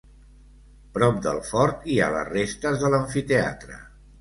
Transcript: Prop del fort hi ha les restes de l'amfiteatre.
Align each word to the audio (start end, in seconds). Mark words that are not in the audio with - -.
Prop 0.95 1.19
del 1.27 1.43
fort 1.49 1.85
hi 1.91 1.99
ha 1.99 2.09
les 2.17 2.27
restes 2.33 2.83
de 2.85 2.91
l'amfiteatre. 2.95 3.79